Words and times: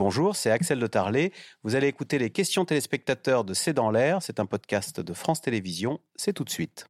Bonjour, 0.00 0.34
c'est 0.34 0.50
Axel 0.50 0.80
de 0.80 0.86
Tarlet. 0.86 1.30
Vous 1.62 1.74
allez 1.74 1.86
écouter 1.86 2.16
les 2.16 2.30
questions 2.30 2.64
téléspectateurs 2.64 3.44
de 3.44 3.52
C'est 3.52 3.74
dans 3.74 3.90
l'air. 3.90 4.22
C'est 4.22 4.40
un 4.40 4.46
podcast 4.46 4.98
de 4.98 5.12
France 5.12 5.42
Télévisions. 5.42 6.00
C'est 6.16 6.32
tout 6.32 6.44
de 6.44 6.48
suite. 6.48 6.86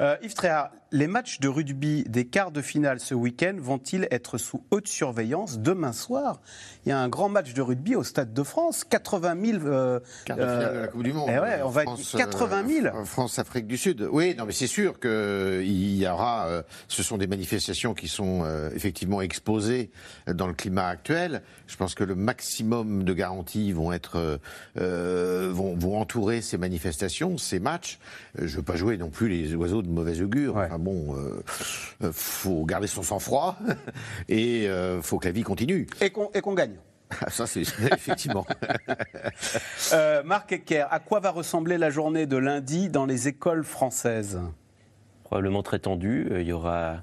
Euh, 0.00 0.16
Yves 0.22 0.34
Tréhard, 0.34 0.70
les 0.90 1.06
matchs 1.06 1.40
de 1.40 1.48
rugby 1.48 2.04
des 2.04 2.26
quarts 2.26 2.50
de 2.50 2.62
finale 2.62 2.98
ce 3.00 3.14
week-end 3.14 3.56
vont-ils 3.58 4.08
être 4.10 4.38
sous 4.38 4.64
haute 4.70 4.88
surveillance 4.88 5.58
demain 5.58 5.92
soir? 5.92 6.40
Il 6.86 6.88
y 6.88 6.92
a 6.92 6.98
un 6.98 7.08
grand 7.08 7.28
match 7.28 7.52
de 7.52 7.60
rugby 7.60 7.94
au 7.94 8.02
Stade 8.02 8.32
de 8.32 8.42
France, 8.42 8.84
80 8.84 9.36
000. 9.44 9.66
Euh, 9.66 10.00
Quart 10.24 10.38
de 10.38 10.42
finale 10.42 10.74
de 10.74 10.80
la 10.80 10.88
Coupe 10.88 11.02
du 11.02 11.12
Monde. 11.12 11.28
Eh 11.30 11.38
ouais, 11.38 11.60
on 11.62 11.68
va 11.68 11.82
être 11.82 12.16
80 12.16 12.66
000. 12.66 12.86
Euh, 12.86 13.04
France-Afrique 13.04 13.66
du 13.66 13.76
Sud. 13.76 14.08
Oui, 14.10 14.34
non, 14.36 14.46
mais 14.46 14.52
c'est 14.52 14.66
sûr 14.66 14.98
qu'il 14.98 15.96
y 15.96 16.08
aura. 16.08 16.46
Euh, 16.46 16.62
ce 16.88 17.02
sont 17.02 17.18
des 17.18 17.26
manifestations 17.26 17.92
qui 17.92 18.08
sont 18.08 18.42
euh, 18.44 18.70
effectivement 18.74 19.20
exposées 19.20 19.90
dans 20.26 20.46
le 20.46 20.54
climat 20.54 20.86
actuel. 20.86 21.42
Je 21.66 21.76
pense 21.76 21.94
que 21.94 22.04
le 22.04 22.14
maximum 22.14 23.04
de 23.04 23.12
garanties 23.12 23.72
vont 23.72 23.92
être 23.92 24.40
vont, 24.74 25.76
vont 25.76 26.00
entourer 26.00 26.40
ces 26.40 26.56
manifestations, 26.56 27.36
ces 27.36 27.58
matchs. 27.58 27.98
Je 28.36 28.44
ne 28.44 28.48
veux 28.48 28.62
pas 28.62 28.76
jouer 28.76 28.96
non 28.96 29.10
plus 29.10 29.28
les 29.28 29.54
oiseaux 29.54 29.82
de 29.82 29.87
mauvaise 29.92 30.22
augure. 30.22 30.56
Enfin 30.56 30.78
bon, 30.78 31.16
euh, 31.16 31.42
euh, 32.02 32.10
faut 32.12 32.64
garder 32.64 32.86
son 32.86 33.02
sang-froid 33.02 33.58
et 34.28 34.68
euh, 34.68 35.02
faut 35.02 35.18
que 35.18 35.26
la 35.26 35.32
vie 35.32 35.42
continue. 35.42 35.86
Et 36.00 36.10
qu'on 36.10 36.54
gagne. 36.54 36.76
Ah, 37.20 37.30
ça, 37.30 37.46
c'est 37.46 37.60
effectivement. 37.92 38.46
euh, 39.92 40.22
Marc 40.22 40.52
Ecker, 40.52 40.86
à 40.90 40.98
quoi 40.98 41.20
va 41.20 41.30
ressembler 41.30 41.78
la 41.78 41.90
journée 41.90 42.26
de 42.26 42.36
lundi 42.36 42.88
dans 42.88 43.06
les 43.06 43.28
écoles 43.28 43.64
françaises? 43.64 44.40
Probablement 45.24 45.62
très 45.62 45.78
tendue. 45.78 46.28
Il 46.32 46.46
y 46.46 46.52
aura 46.52 47.02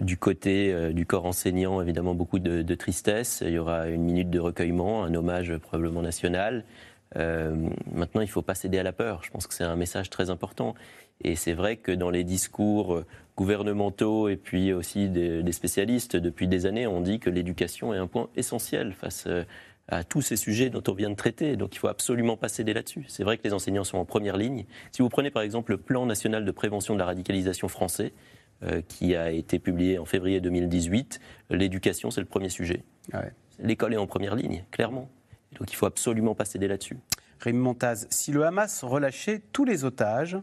du 0.00 0.16
côté 0.16 0.92
du 0.92 1.06
corps 1.06 1.26
enseignant, 1.26 1.80
évidemment, 1.80 2.14
beaucoup 2.14 2.38
de, 2.38 2.62
de, 2.62 2.74
tristesse. 2.74 3.42
Il 3.44 3.52
y 3.52 3.58
aura 3.58 3.88
une 3.88 4.02
minute 4.02 4.30
de 4.30 4.38
recueillement, 4.38 5.02
un 5.02 5.14
hommage 5.14 5.56
probablement 5.56 6.02
national. 6.02 6.64
Euh, 7.16 7.70
maintenant, 7.92 8.20
il 8.20 8.26
ne 8.26 8.30
faut 8.30 8.42
pas 8.42 8.54
céder 8.54 8.78
à 8.78 8.82
la 8.82 8.92
peur. 8.92 9.22
Je 9.22 9.30
pense 9.30 9.46
que 9.46 9.54
c'est 9.54 9.64
un 9.64 9.76
message 9.76 10.10
très 10.10 10.30
important. 10.30 10.74
Et 11.22 11.36
c'est 11.36 11.52
vrai 11.52 11.76
que 11.76 11.90
dans 11.90 12.10
les 12.10 12.24
discours 12.24 13.02
gouvernementaux 13.36 14.28
et 14.28 14.36
puis 14.36 14.72
aussi 14.72 15.08
des, 15.08 15.42
des, 15.42 15.52
spécialistes, 15.52 16.16
depuis 16.16 16.48
des 16.48 16.66
années, 16.66 16.86
on 16.86 17.00
dit 17.00 17.18
que 17.18 17.30
l'éducation 17.30 17.92
est 17.94 17.98
un 17.98 18.06
point 18.06 18.28
essentiel 18.36 18.92
face 18.92 19.24
euh, 19.26 19.44
à 19.88 20.04
tous 20.04 20.20
ces 20.20 20.36
sujets 20.36 20.70
dont 20.70 20.82
on 20.86 20.92
vient 20.92 21.10
de 21.10 21.16
traiter. 21.16 21.56
Donc 21.56 21.74
il 21.74 21.76
ne 21.76 21.80
faut 21.80 21.88
absolument 21.88 22.36
pas 22.36 22.48
céder 22.48 22.72
là-dessus. 22.72 23.04
C'est 23.08 23.24
vrai 23.24 23.38
que 23.38 23.44
les 23.44 23.52
enseignants 23.52 23.84
sont 23.84 23.98
en 23.98 24.04
première 24.04 24.36
ligne. 24.36 24.64
Si 24.92 25.02
vous 25.02 25.08
prenez 25.08 25.30
par 25.30 25.42
exemple 25.42 25.72
le 25.72 25.78
plan 25.78 26.06
national 26.06 26.44
de 26.44 26.50
prévention 26.50 26.94
de 26.94 26.98
la 26.98 27.06
radicalisation 27.06 27.68
français, 27.68 28.12
euh, 28.64 28.82
qui 28.88 29.14
a 29.14 29.30
été 29.30 29.60
publié 29.60 30.00
en 30.00 30.04
février 30.04 30.40
2018, 30.40 31.20
l'éducation, 31.50 32.10
c'est 32.10 32.20
le 32.20 32.26
premier 32.26 32.48
sujet. 32.48 32.82
Ah 33.12 33.20
ouais. 33.20 33.32
L'école 33.60 33.94
est 33.94 33.98
en 33.98 34.08
première 34.08 34.34
ligne, 34.34 34.64
clairement. 34.72 35.08
Donc 35.52 35.72
il 35.72 35.76
faut 35.76 35.86
absolument 35.86 36.34
pas 36.34 36.44
céder 36.44 36.68
là-dessus. 36.68 36.98
Rémi 37.40 37.58
Montaz, 37.58 38.06
si 38.10 38.32
le 38.32 38.44
Hamas 38.44 38.82
relâchait 38.84 39.42
tous 39.52 39.64
les 39.64 39.84
otages, 39.84 40.38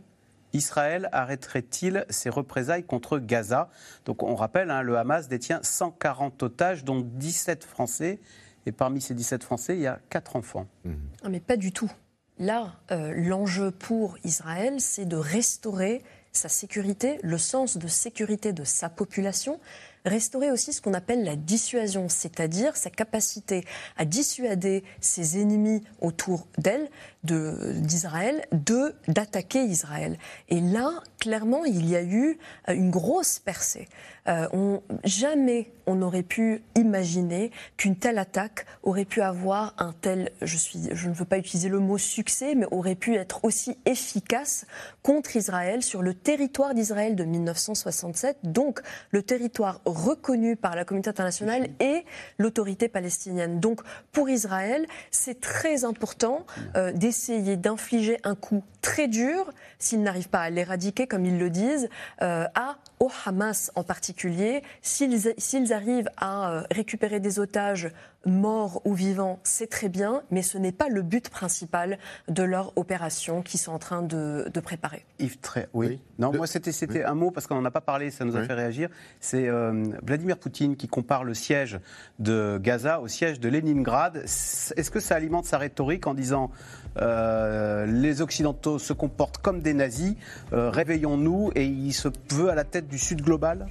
Israël 0.53 1.09
arrêterait-il 1.11 2.05
ses 2.09 2.29
représailles 2.29 2.83
contre 2.83 3.19
Gaza? 3.19 3.69
Donc 4.05 4.23
on 4.23 4.35
rappelle, 4.35 4.71
hein, 4.71 4.81
le 4.81 4.97
Hamas 4.97 5.27
détient 5.27 5.59
140 5.61 6.41
otages, 6.43 6.83
dont 6.83 7.01
17 7.01 7.65
Français. 7.65 8.19
Et 8.65 8.71
parmi 8.71 9.01
ces 9.01 9.13
17 9.13 9.43
Français, 9.43 9.75
il 9.75 9.81
y 9.81 9.87
a 9.87 9.99
4 10.09 10.37
enfants. 10.37 10.67
Mmh. 10.85 10.93
Ah, 11.23 11.29
mais 11.29 11.39
pas 11.39 11.57
du 11.57 11.71
tout. 11.71 11.91
Là, 12.39 12.73
euh, 12.91 13.13
l'enjeu 13.15 13.71
pour 13.71 14.17
Israël, 14.23 14.79
c'est 14.79 15.05
de 15.05 15.15
restaurer 15.15 16.01
sa 16.31 16.49
sécurité, 16.49 17.19
le 17.23 17.37
sens 17.37 17.77
de 17.77 17.87
sécurité 17.87 18.51
de 18.51 18.63
sa 18.63 18.89
population, 18.89 19.59
restaurer 20.05 20.51
aussi 20.51 20.73
ce 20.73 20.81
qu'on 20.81 20.93
appelle 20.93 21.23
la 21.23 21.35
dissuasion, 21.35 22.07
c'est-à-dire 22.09 22.77
sa 22.77 22.89
capacité 22.89 23.65
à 23.97 24.05
dissuader 24.05 24.83
ses 25.01 25.41
ennemis 25.41 25.83
autour 26.01 26.47
d'elle, 26.57 26.89
d'Israël, 27.23 28.45
de 28.51 28.95
d'attaquer 29.07 29.63
Israël. 29.63 30.17
Et 30.49 30.61
là, 30.61 30.91
clairement, 31.19 31.65
il 31.65 31.89
y 31.89 31.95
a 31.95 32.03
eu 32.03 32.37
euh, 32.69 32.73
une 32.73 32.91
grosse 32.91 33.39
percée. 33.39 33.87
Euh, 34.27 34.47
on, 34.53 34.81
jamais 35.03 35.71
on 35.87 35.95
n'aurait 35.95 36.23
pu 36.23 36.63
imaginer 36.75 37.51
qu'une 37.77 37.95
telle 37.95 38.17
attaque 38.17 38.65
aurait 38.83 39.05
pu 39.05 39.21
avoir 39.21 39.73
un 39.77 39.93
tel, 40.01 40.31
je, 40.41 40.57
suis, 40.57 40.89
je 40.91 41.09
ne 41.09 41.13
veux 41.13 41.25
pas 41.25 41.37
utiliser 41.37 41.69
le 41.69 41.79
mot 41.79 41.97
succès, 41.97 42.55
mais 42.55 42.65
aurait 42.71 42.95
pu 42.95 43.15
être 43.15 43.43
aussi 43.43 43.77
efficace 43.85 44.65
contre 45.03 45.35
Israël 45.35 45.83
sur 45.83 46.01
le 46.01 46.13
territoire 46.13 46.73
d'Israël 46.73 47.15
de 47.15 47.23
1967, 47.23 48.37
donc 48.43 48.81
le 49.11 49.21
territoire 49.21 49.81
reconnu 49.95 50.55
par 50.55 50.75
la 50.75 50.85
communauté 50.85 51.09
internationale 51.09 51.69
et 51.79 52.05
l'autorité 52.37 52.87
palestinienne. 52.87 53.59
Donc 53.59 53.81
pour 54.11 54.29
Israël, 54.29 54.85
c'est 55.11 55.39
très 55.39 55.85
important 55.85 56.45
euh, 56.75 56.91
d'essayer 56.91 57.57
d'infliger 57.57 58.17
un 58.23 58.35
coup 58.35 58.63
très 58.81 59.07
dur, 59.07 59.51
s'ils 59.79 60.01
n'arrivent 60.01 60.29
pas 60.29 60.41
à 60.41 60.49
l'éradiquer, 60.49 61.07
comme 61.07 61.25
ils 61.25 61.39
le 61.39 61.49
disent, 61.49 61.89
euh, 62.21 62.45
à, 62.55 62.77
au 62.99 63.09
Hamas 63.25 63.71
en 63.75 63.83
particulier. 63.83 64.61
S'ils 64.81 65.73
arrivent 65.73 66.09
à 66.17 66.51
euh, 66.51 66.63
récupérer 66.71 67.19
des 67.19 67.39
otages 67.39 67.89
morts 68.25 68.81
ou 68.85 68.93
vivants, 68.93 69.39
c'est 69.43 69.69
très 69.69 69.89
bien, 69.89 70.23
mais 70.31 70.41
ce 70.41 70.57
n'est 70.57 70.71
pas 70.71 70.87
le 70.89 71.01
but 71.01 71.29
principal 71.29 71.97
de 72.27 72.43
leur 72.43 72.73
opération 72.75 73.41
qu'ils 73.43 73.59
sont 73.59 73.71
en 73.71 73.79
train 73.79 74.01
de, 74.01 74.49
de 74.51 74.59
préparer. 74.59 75.05
Yves, 75.19 75.37
très, 75.39 75.69
oui. 75.73 75.99
Non, 76.17 76.31
moi 76.33 76.47
c'était 76.47 76.71
oui. 76.89 77.03
un 77.03 77.13
mot 77.13 77.31
parce 77.31 77.45
qu'on 77.45 77.55
n'en 77.55 77.65
a 77.65 77.71
pas 77.71 77.81
parlé, 77.81 78.09
ça 78.09 78.25
nous 78.25 78.35
a 78.35 78.39
oui. 78.39 78.47
fait 78.47 78.53
réagir. 78.53 78.89
C'est 79.19 79.47
euh, 79.47 79.84
Vladimir 80.03 80.37
Poutine 80.37 80.75
qui 80.75 80.87
compare 80.87 81.23
le 81.23 81.33
siège 81.33 81.79
de 82.19 82.59
Gaza 82.61 82.99
au 83.01 83.07
siège 83.07 83.39
de 83.39 83.49
Leningrad. 83.49 84.17
Est-ce 84.17 84.91
que 84.91 84.99
ça 84.99 85.15
alimente 85.15 85.45
sa 85.45 85.57
rhétorique 85.57 86.07
en 86.07 86.13
disant 86.13 86.51
euh, 86.97 87.85
les 87.85 88.21
Occidentaux 88.21 88.79
se 88.79 88.93
comportent 88.93 89.37
comme 89.39 89.61
des 89.61 89.73
nazis, 89.73 90.15
euh, 90.53 90.69
réveillons-nous 90.69 91.51
et 91.55 91.65
il 91.65 91.93
se 91.93 92.09
veut 92.31 92.49
à 92.49 92.55
la 92.55 92.63
tête 92.63 92.87
du 92.87 92.97
Sud 92.97 93.21
global? 93.21 93.67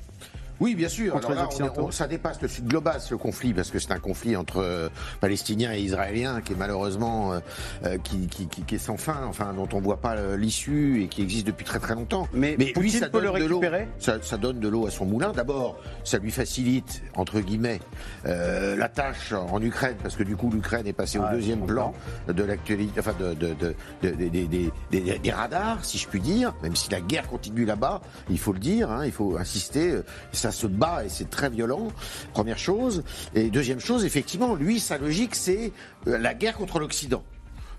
Oui, 0.65 0.75
bien 0.75 0.89
sûr. 0.89 1.15
Alors 1.15 1.33
là, 1.33 1.47
on, 1.77 1.83
on, 1.85 1.91
ça 1.91 2.07
dépasse 2.07 2.41
le 2.41 2.49
sud 2.49 2.67
global, 2.67 2.99
ce 2.99 3.15
conflit, 3.15 3.53
parce 3.53 3.71
que 3.71 3.79
c'est 3.79 3.93
un 3.93 3.99
conflit 3.99 4.35
entre 4.35 4.63
euh, 4.63 4.89
Palestiniens 5.21 5.75
et 5.75 5.81
Israéliens 5.81 6.41
qui 6.41 6.55
est 6.55 6.57
malheureusement 6.57 7.35
euh, 7.35 7.41
euh, 7.85 7.99
qui, 7.99 8.29
qui, 8.29 8.47
qui, 8.47 8.63
qui, 8.63 8.75
est 8.77 8.79
sans 8.79 8.97
fin, 8.97 9.27
enfin 9.27 9.53
dont 9.53 9.69
on 9.75 9.81
voit 9.81 10.01
pas 10.01 10.17
l'issue 10.37 11.03
et 11.03 11.09
qui 11.09 11.21
existe 11.21 11.47
depuis 11.47 11.67
très 11.67 11.81
très 11.81 11.95
longtemps. 11.95 12.29
Mais, 12.33 12.57
Mais 12.59 12.73
lui, 12.77 12.91
ça 12.91 13.11
peut 13.11 13.21
le 13.21 13.29
récupérer? 13.29 13.89
Ça, 13.99 14.23
ça, 14.23 14.39
donne 14.39 14.59
de 14.59 14.69
l'eau 14.69 14.87
à 14.87 14.91
son 14.91 15.05
moulin. 15.05 15.33
D'abord, 15.33 15.77
ça 16.03 16.17
lui 16.17 16.31
facilite 16.31 17.03
entre 17.15 17.41
guillemets 17.41 17.81
euh, 18.25 18.75
la 18.75 18.89
tâche 18.89 19.35
en 19.35 19.61
Ukraine, 19.61 19.97
parce 20.03 20.17
que 20.17 20.23
du 20.23 20.35
coup 20.35 20.51
l'Ukraine 20.51 20.87
est 20.87 20.95
passée 20.95 21.19
Ah, 21.21 21.29
au 21.29 21.35
deuxième 21.35 21.67
plan 21.67 21.93
de 22.27 22.43
l'actualité, 22.43 23.01
enfin 23.01 23.15
de, 23.21 23.35
de, 23.35 23.55
de, 24.03 24.69
des, 24.91 25.31
radars, 25.31 25.85
si 25.85 25.99
je 25.99 26.09
puis 26.09 26.21
dire. 26.21 26.55
Même 26.63 26.75
si 26.75 26.91
la 26.91 27.03
guerre 27.03 27.29
continue 27.29 27.67
là-bas, 27.67 28.01
il 28.31 28.39
faut 28.39 28.55
le 28.55 28.61
dire, 28.61 28.91
hein, 28.91 29.05
il 29.05 29.13
faut 29.13 29.37
insister 29.37 29.99
ça 30.33 30.54
se 30.55 30.67
bat 30.67 31.05
et 31.05 31.09
c'est 31.09 31.31
très 31.31 31.51
violent, 31.51 31.89
première 32.33 32.59
chose. 32.59 33.03
Et 33.35 33.51
deuxième 33.51 33.81
chose, 33.81 34.05
effectivement, 34.05 34.55
lui, 34.55 34.81
sa 34.81 34.99
logique, 34.99 35.35
c'est 35.35 35.73
la 36.07 36.35
guerre 36.35 36.57
contre 36.57 36.79
l'Occident. 36.79 37.23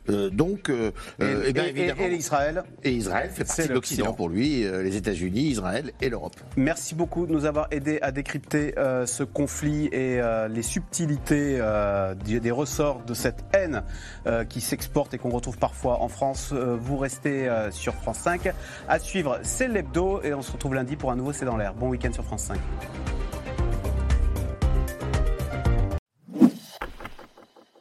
Euh, 0.09 0.29
donc, 0.29 0.69
euh, 0.69 0.91
et, 1.19 1.49
et, 1.49 1.53
bien, 1.53 1.65
évidemment, 1.65 2.01
et, 2.03 2.13
et, 2.13 2.15
Israël 2.15 2.63
Et 2.83 2.91
Israël 2.91 3.29
fait 3.33 3.43
partie 3.43 3.67
de 3.67 3.73
l'Occident 3.73 4.13
pour 4.13 4.29
lui, 4.29 4.63
euh, 4.63 4.83
les 4.83 4.95
États-Unis, 4.95 5.41
Israël 5.41 5.91
et 6.01 6.09
l'Europe. 6.09 6.35
Merci 6.57 6.95
beaucoup 6.95 7.25
de 7.25 7.31
nous 7.31 7.45
avoir 7.45 7.67
aidé 7.71 7.99
à 8.01 8.11
décrypter 8.11 8.77
euh, 8.77 9.05
ce 9.05 9.23
conflit 9.23 9.87
et 9.87 10.19
euh, 10.19 10.47
les 10.47 10.61
subtilités 10.61 11.59
des, 12.25 12.39
des, 12.39 12.51
ressorts 12.51 13.03
de 13.05 13.13
cette 13.13 13.43
haine 13.53 13.83
qui 14.49 14.61
s'exporte 14.61 15.13
et 15.13 15.17
qu'on 15.17 15.29
retrouve 15.29 15.57
parfois 15.57 16.01
en 16.01 16.07
France. 16.07 16.53
vous 16.53 16.97
restez 16.97 17.49
sur 17.71 17.93
France 17.95 18.19
5. 18.19 18.53
À 18.87 18.99
suivre, 18.99 19.39
c'est 19.43 19.67
l'hebdo 19.67 20.21
et 20.23 20.33
on 20.33 20.41
se 20.41 20.51
retrouve 20.51 20.75
lundi 20.75 20.95
pour 20.95 21.11
un 21.11 21.15
nouveau 21.15 21.33
C'est 21.33 21.45
dans 21.45 21.57
l'air. 21.57 21.73
Bon 21.73 21.89
week-end 21.89 22.13
sur 22.13 22.23
France 22.23 22.43
5. 22.43 22.57